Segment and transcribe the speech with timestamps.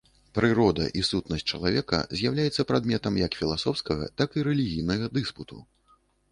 [0.37, 5.55] Прырода і сутнасць чалавека з'яўляецца прадметам як філасофскага, так і рэлігійнага дыспуту.